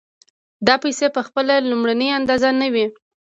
دا 0.67 0.75
پیسې 0.83 1.07
په 1.15 1.21
خپله 1.27 1.53
لومړنۍ 1.69 2.09
اندازه 2.19 2.49
نه 2.61 2.67
وي 2.73 2.85